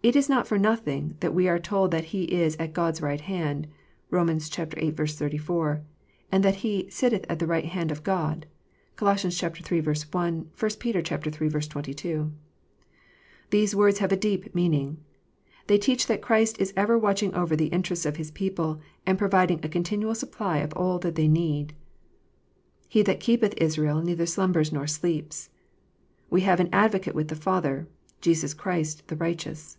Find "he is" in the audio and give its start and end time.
2.14-2.56